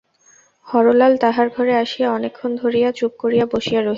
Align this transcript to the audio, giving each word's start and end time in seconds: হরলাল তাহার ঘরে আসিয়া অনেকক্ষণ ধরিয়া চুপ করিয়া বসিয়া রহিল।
হরলাল 0.67 1.13
তাহার 1.17 1.47
ঘরে 1.49 1.73
আসিয়া 1.75 2.07
অনেকক্ষণ 2.11 2.51
ধরিয়া 2.55 2.89
চুপ 2.91 3.11
করিয়া 3.19 3.45
বসিয়া 3.45 3.79
রহিল। 3.79 3.89